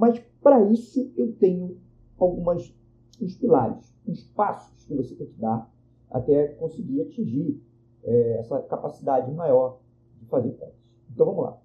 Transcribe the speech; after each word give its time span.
Mas 0.00 0.18
para 0.40 0.62
isso 0.72 1.12
eu 1.14 1.30
tenho 1.34 1.78
algumas 2.18 2.74
uns 3.20 3.36
pilares, 3.36 3.94
uns 4.08 4.22
passos 4.32 4.82
que 4.86 4.94
você 4.94 5.14
tem 5.14 5.26
que 5.26 5.38
dar 5.38 5.70
até 6.08 6.48
conseguir 6.54 7.02
atingir 7.02 7.62
é, 8.02 8.38
essa 8.38 8.62
capacidade 8.62 9.30
maior 9.30 9.78
de 10.18 10.24
fazer 10.24 10.52
contas. 10.52 10.80
Então 11.12 11.26
vamos 11.26 11.44
lá. 11.44 11.62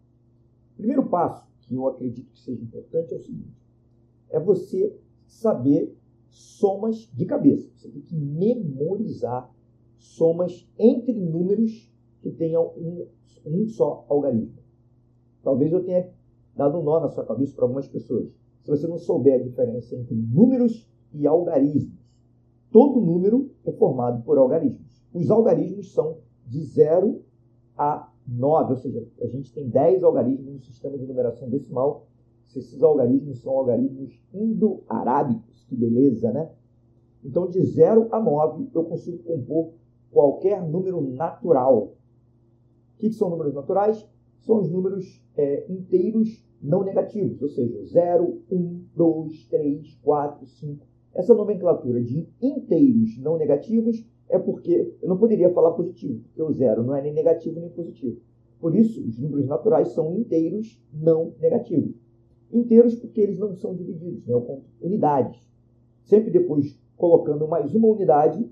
O 0.74 0.76
primeiro 0.76 1.08
passo 1.08 1.48
que 1.62 1.76
eu 1.76 1.88
acredito 1.88 2.30
que 2.30 2.40
seja 2.42 2.62
importante 2.62 3.14
é 3.14 3.16
o 3.16 3.22
seguinte: 3.22 3.56
é 4.30 4.38
você 4.38 5.00
saber 5.26 5.98
somas 6.28 7.10
de 7.14 7.26
cabeça. 7.26 7.72
Você 7.74 7.88
tem 7.88 8.02
que 8.02 8.18
memorizar 8.18 9.50
somas 9.98 10.70
entre 10.78 11.14
números 11.14 11.90
que 12.22 12.32
tenham 12.32 12.66
um, 12.76 13.08
um 13.46 13.66
só 13.70 14.06
algarismo. 14.10 14.58
Talvez 15.42 15.72
eu 15.72 15.86
tenha 15.86 16.12
dado 16.56 16.80
um 16.80 16.84
nó 16.84 17.00
na 17.00 17.10
sua 17.10 17.26
cabeça 17.26 17.56
para 17.56 17.66
algumas 17.66 17.88
pessoas. 17.88 18.30
Se 18.62 18.70
você 18.72 18.88
não 18.88 18.98
souber 18.98 19.40
a 19.40 19.44
diferença 19.44 19.96
entre 19.96 20.16
números 20.16 20.90
e 21.14 21.28
algarismos, 21.28 22.00
todo 22.72 23.02
número 23.02 23.52
é 23.64 23.72
formado 23.72 24.24
por 24.24 24.38
algarismos. 24.38 25.06
Os 25.14 25.30
algarismos 25.30 25.94
são 25.94 26.18
de 26.48 26.62
0 26.64 27.22
a 27.78 28.12
9, 28.28 28.72
ou 28.72 28.78
seja, 28.78 29.08
a 29.22 29.28
gente 29.28 29.54
tem 29.54 29.70
10 29.70 30.04
algarismos 30.04 30.54
no 30.54 30.60
sistema 30.60 30.98
de 30.98 31.06
numeração 31.06 31.50
decimal. 31.50 32.08
Se 32.48 32.60
esses 32.60 32.82
algarismos 32.82 33.42
são 33.42 33.58
algarismos 33.58 34.20
indo-arábicos, 34.34 35.64
que 35.66 35.76
beleza, 35.76 36.32
né? 36.32 36.52
Então, 37.24 37.48
de 37.48 37.62
0 37.62 38.10
a 38.12 38.20
9, 38.20 38.70
eu 38.74 38.84
consigo 38.84 39.18
compor 39.24 39.74
qualquer 40.12 40.62
número 40.62 41.02
natural. 41.02 41.94
O 42.96 42.98
que, 42.98 43.12
são 43.12 43.30
números 43.30 43.54
naturais? 43.54 44.08
São 44.46 44.60
os 44.60 44.70
números 44.70 45.24
é, 45.36 45.66
inteiros 45.68 46.46
não 46.62 46.84
negativos, 46.84 47.42
ou 47.42 47.50
seja, 47.50 47.84
0, 47.84 48.44
1, 48.52 48.86
2, 48.96 49.48
3, 49.48 49.96
4, 50.04 50.46
5. 50.46 50.86
Essa 51.16 51.34
nomenclatura 51.34 52.04
de 52.04 52.28
inteiros 52.40 53.18
não 53.18 53.38
negativos 53.38 54.06
é 54.30 54.38
porque 54.38 54.96
eu 55.02 55.10
não 55.10 55.18
poderia 55.18 55.52
falar 55.52 55.72
positivo, 55.72 56.22
porque 56.26 56.42
o 56.44 56.52
zero 56.52 56.84
não 56.84 56.96
é 56.96 57.02
nem 57.02 57.14
negativo 57.14 57.60
nem 57.60 57.70
positivo. 57.70 58.20
Por 58.60 58.76
isso, 58.76 59.04
os 59.04 59.20
números 59.20 59.48
naturais 59.48 59.90
são 59.90 60.16
inteiros 60.16 60.80
não 60.94 61.34
negativos. 61.40 61.96
Inteiros 62.52 62.96
porque 62.96 63.22
eles 63.22 63.40
não 63.40 63.56
são 63.56 63.76
divididos, 63.76 64.28
né? 64.28 64.34
conto 64.34 64.66
unidades. 64.80 65.40
Sempre 66.04 66.30
depois, 66.30 66.80
colocando 66.96 67.48
mais 67.48 67.74
uma 67.74 67.88
unidade, 67.88 68.48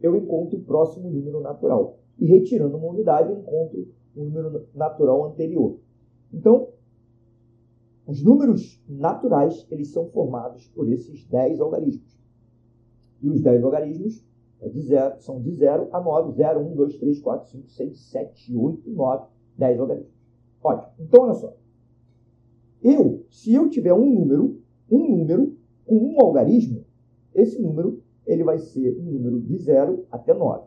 eu 0.00 0.16
encontro 0.16 0.58
o 0.58 0.62
próximo 0.62 1.10
número 1.10 1.40
natural. 1.40 1.98
E 2.18 2.26
retirando 2.26 2.76
uma 2.76 2.88
unidade, 2.88 3.30
eu 3.30 3.38
encontro 3.38 3.88
o 4.14 4.24
número 4.24 4.66
natural 4.74 5.26
anterior. 5.26 5.78
Então, 6.32 6.68
os 8.06 8.22
números 8.22 8.80
naturais, 8.88 9.66
eles 9.70 9.88
são 9.88 10.08
formados 10.08 10.68
por 10.68 10.88
esses 10.88 11.24
10 11.26 11.60
algarismos. 11.60 12.16
E 13.20 13.28
os 13.28 13.40
10 13.40 13.64
algarismos 13.64 14.24
é 14.60 14.68
de 14.68 14.80
zero, 14.80 15.20
são 15.20 15.40
de 15.40 15.50
0 15.52 15.88
a 15.92 16.00
9. 16.00 16.32
0, 16.32 16.60
1, 16.60 16.74
2, 16.74 16.96
3, 16.98 17.20
4, 17.20 17.48
5, 17.50 17.68
6, 17.68 18.00
7, 18.10 18.56
8, 18.56 18.90
9, 18.90 19.26
10 19.58 19.80
algarismos. 19.80 20.12
Ótimo. 20.62 20.92
Então, 21.00 21.24
olha 21.24 21.34
só. 21.34 21.56
Eu, 22.82 23.24
se 23.30 23.52
eu 23.52 23.68
tiver 23.68 23.92
um 23.92 24.08
número, 24.08 24.60
um 24.90 25.16
número 25.16 25.56
com 25.84 25.96
um 25.96 26.20
algarismo, 26.20 26.84
esse 27.34 27.60
número 27.60 28.02
ele 28.26 28.44
vai 28.44 28.58
ser 28.58 28.98
um 28.98 29.04
número 29.04 29.40
de 29.40 29.56
0 29.56 30.06
até 30.10 30.34
9. 30.34 30.66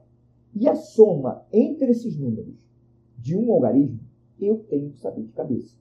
E 0.55 0.67
a 0.67 0.75
soma 0.75 1.45
entre 1.52 1.91
esses 1.91 2.17
números 2.17 2.55
de 3.17 3.35
um 3.35 3.52
algarismo, 3.52 3.99
eu 4.39 4.59
tenho 4.69 4.91
que 4.91 4.99
saber 4.99 5.23
de 5.23 5.33
cabeça. 5.33 5.77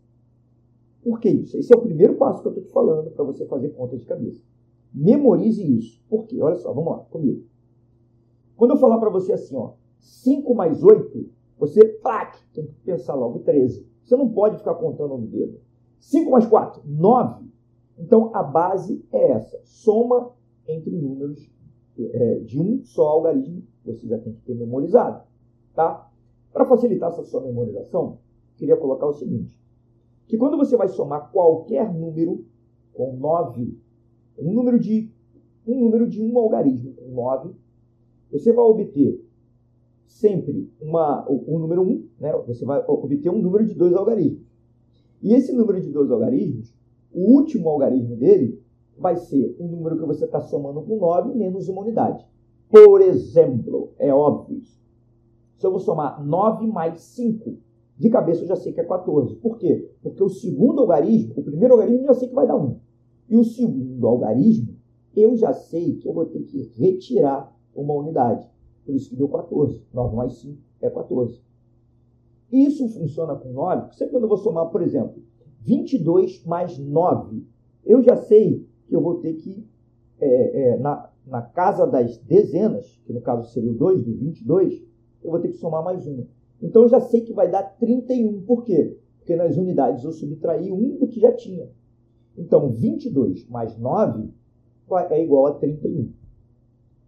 Por 1.02 1.20
que 1.20 1.30
isso? 1.30 1.56
Esse 1.56 1.72
é 1.72 1.76
o 1.76 1.82
primeiro 1.82 2.16
passo 2.16 2.42
que 2.42 2.48
eu 2.48 2.52
estou 2.52 2.64
te 2.64 2.72
falando 2.72 3.10
para 3.10 3.24
você 3.24 3.46
fazer 3.46 3.70
conta 3.70 3.96
de 3.96 4.04
cabeça. 4.04 4.42
Memorize 4.92 5.62
isso. 5.62 6.02
Por 6.08 6.26
quê? 6.26 6.40
Olha 6.40 6.56
só, 6.56 6.72
vamos 6.72 6.92
lá, 6.92 6.98
comigo. 7.04 7.44
Quando 8.56 8.72
eu 8.72 8.76
falar 8.76 8.98
para 8.98 9.10
você 9.10 9.32
assim, 9.32 9.56
ó, 9.56 9.74
5 10.00 10.54
mais 10.54 10.83
8, 10.83 11.30
você, 11.58 11.84
plac, 11.84 12.38
tem 12.52 12.67
que 12.67 12.74
pensar 12.84 13.14
logo 13.14 13.40
13. 13.40 13.86
Você 14.05 14.17
não 14.17 14.28
pode 14.28 14.58
ficar 14.58 14.74
contando 14.74 15.17
no 15.17 15.27
dedo. 15.27 15.61
5 16.00 16.30
mais 16.30 16.46
4, 16.46 16.83
9. 16.84 17.46
Então, 17.98 18.34
a 18.34 18.42
base 18.42 19.05
é 19.12 19.33
essa. 19.33 19.61
Soma 19.64 20.33
entre 20.67 20.96
números 20.96 21.50
é, 21.98 22.39
de 22.41 22.61
um 22.61 22.83
só 22.83 23.09
algarismo, 23.09 23.63
você 23.85 24.07
já 24.07 24.19
tem 24.19 24.33
que 24.33 24.42
ter 24.42 24.55
memorizado. 24.55 25.23
Tá? 25.75 26.11
Para 26.53 26.67
facilitar 26.67 27.11
essa 27.11 27.25
sua 27.25 27.41
memorização, 27.41 28.19
queria 28.57 28.77
colocar 28.77 29.07
o 29.07 29.13
seguinte 29.13 29.59
que 30.29 30.36
quando 30.36 30.59
você 30.59 30.77
vai 30.77 30.89
somar 30.89 31.33
qualquer 31.33 31.92
número 31.92 32.45
com 32.92 33.17
9, 33.17 33.77
um 34.39 34.53
número 34.53 34.79
de 34.79 35.11
um 35.67 35.81
número 35.81 36.07
de 36.09 36.23
um 36.23 36.39
algarismo 36.39 36.95
com 36.95 37.09
9, 37.09 37.55
você 38.30 38.53
vai 38.53 38.65
obter 38.65 39.23
sempre 40.07 40.70
uma, 40.80 41.27
o 41.29 41.59
número 41.59 41.83
1, 41.83 42.09
né? 42.20 42.33
você 42.47 42.65
vai 42.65 42.83
obter 42.86 43.30
um 43.30 43.41
número 43.41 43.65
de 43.67 43.75
dois 43.75 43.95
algarismos. 43.95 44.47
E 45.23 45.35
esse 45.35 45.53
número 45.53 45.80
de 45.80 45.91
dois 45.91 46.11
algarismos, 46.11 46.75
o 47.13 47.35
último 47.35 47.69
algarismo 47.69 48.17
dele 48.17 48.63
vai 48.98 49.17
ser 49.17 49.57
o 49.59 49.67
número 49.67 49.98
que 49.98 50.07
você 50.07 50.25
está 50.25 50.41
somando 50.41 50.83
com 50.83 50.97
9 50.97 51.35
menos 51.35 51.69
uma 51.69 51.83
unidade. 51.83 52.27
Por 52.69 53.01
exemplo, 53.01 53.92
é 53.98 54.13
óbvio. 54.13 54.61
Se 55.57 55.67
eu 55.67 55.70
vou 55.70 55.81
somar 55.81 56.25
9 56.25 56.67
mais 56.67 57.01
5, 57.01 57.57
de 57.97 58.11
cabeça 58.11 58.42
eu 58.42 58.47
já 58.47 58.57
sei 58.57 58.73
que 58.73 58.81
é 58.81 58.85
14. 58.85 59.36
Por 59.36 59.59
quê? 59.59 59.91
Porque 60.03 60.23
o 60.23 60.29
segundo 60.29 60.81
algarismo, 60.81 61.35
o 61.36 61.42
primeiro 61.42 61.75
algarismo 61.75 62.03
eu 62.03 62.07
já 62.09 62.14
sei 62.14 62.29
que 62.29 62.35
vai 62.35 62.47
dar 62.47 62.57
1. 62.57 62.77
E 63.31 63.36
o 63.36 63.45
segundo 63.45 64.07
algarismo, 64.07 64.77
eu 65.17 65.36
já 65.36 65.53
sei 65.53 65.97
que 65.97 66.09
eu 66.09 66.13
vou 66.13 66.27
ter 66.27 66.42
que 66.42 66.70
retirar 66.79 67.55
uma 67.75 67.95
unidade. 67.95 68.48
Por 68.85 68.95
isso 68.95 69.11
que 69.11 69.17
deu 69.17 69.29
14. 69.29 69.83
9 69.92 70.17
mais 70.17 70.35
5 70.35 70.59
é 70.80 70.89
14. 70.89 71.42
Isso 72.51 72.89
funciona 72.89 73.35
com 73.35 73.53
9, 73.53 73.83
porque 73.83 73.97
sempre 73.97 74.13
quando 74.13 74.23
eu 74.23 74.29
vou 74.29 74.39
somar, 74.39 74.70
por 74.70 74.80
exemplo, 74.80 75.23
22 75.61 76.45
mais 76.45 76.79
9, 76.79 77.45
eu 77.85 78.03
já 78.03 78.17
sei 78.17 78.67
que 78.88 78.96
eu 78.96 79.00
vou 79.00 79.20
ter 79.20 79.34
que, 79.34 79.66
é, 80.18 80.70
é, 80.70 80.78
na, 80.78 81.10
na 81.26 81.42
casa 81.42 81.86
das 81.86 82.16
dezenas, 82.18 83.00
que 83.04 83.12
no 83.12 83.20
caso 83.20 83.52
seria 83.52 83.70
o 83.70 83.74
2 83.74 84.02
do 84.02 84.16
22, 84.16 84.82
eu 85.22 85.30
vou 85.30 85.40
ter 85.40 85.48
que 85.48 85.58
somar 85.58 85.84
mais 85.84 86.06
uma. 86.06 86.26
Então 86.60 86.82
eu 86.82 86.88
já 86.88 87.00
sei 87.00 87.20
que 87.20 87.32
vai 87.32 87.50
dar 87.50 87.62
31. 87.62 88.42
Por 88.42 88.64
quê? 88.64 88.98
Porque 89.18 89.36
nas 89.36 89.56
unidades 89.56 90.02
eu 90.04 90.12
subtraí 90.12 90.72
um 90.72 90.96
do 90.96 91.06
que 91.06 91.20
já 91.20 91.32
tinha. 91.32 91.70
Então 92.36 92.70
22 92.70 93.46
mais 93.48 93.76
9 93.78 94.30
é 95.10 95.22
igual 95.22 95.46
a 95.46 95.55
31. 95.55 96.10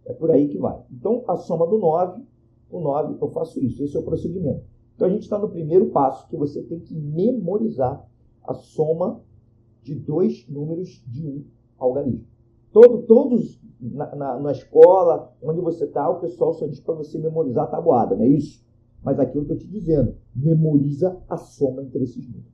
É 0.05 0.13
por 0.13 0.31
aí 0.31 0.47
que 0.47 0.57
vai. 0.57 0.79
Então 0.91 1.23
a 1.27 1.35
soma 1.35 1.65
do 1.67 1.79
9, 1.79 2.21
o 2.69 2.79
9 2.79 3.17
eu 3.19 3.29
faço 3.29 3.59
isso. 3.59 3.83
Esse 3.83 3.97
é 3.97 3.99
o 3.99 4.03
procedimento. 4.03 4.63
Então 4.95 5.07
a 5.07 5.11
gente 5.11 5.23
está 5.23 5.39
no 5.39 5.49
primeiro 5.49 5.87
passo 5.87 6.27
que 6.29 6.37
você 6.37 6.61
tem 6.61 6.79
que 6.79 6.93
memorizar 6.93 8.07
a 8.43 8.53
soma 8.53 9.21
de 9.81 9.95
dois 9.95 10.47
números 10.47 11.03
de 11.07 11.45
algarismo. 11.85 12.25
Todo, 12.71 13.03
todos 13.03 13.61
na, 13.79 14.15
na, 14.15 14.39
na 14.39 14.51
escola, 14.51 15.33
onde 15.41 15.59
você 15.59 15.85
está, 15.85 16.09
o 16.09 16.19
pessoal 16.19 16.53
só 16.53 16.67
diz 16.67 16.79
para 16.79 16.95
você 16.95 17.17
memorizar 17.17 17.65
a 17.65 17.67
tabuada, 17.67 18.15
não 18.15 18.23
é 18.23 18.27
isso? 18.27 18.63
Mas 19.03 19.19
aqui 19.19 19.37
eu 19.37 19.41
estou 19.41 19.57
te 19.57 19.67
dizendo, 19.67 20.15
memoriza 20.35 21.17
a 21.27 21.37
soma 21.37 21.81
entre 21.83 22.03
esses 22.03 22.27
números. 22.27 22.51